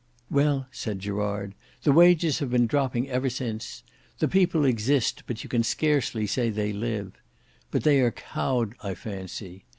[0.31, 1.53] "Well," said Gerard,
[1.83, 3.83] "the wages have been dropping ever since.
[4.17, 7.13] The people exist, but you can scarcely say they live.
[7.69, 9.65] But they are cowed I fancy.